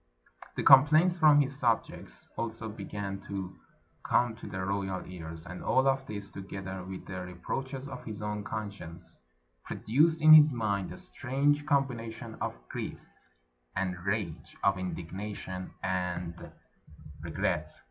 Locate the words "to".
3.27-3.55, 4.37-4.47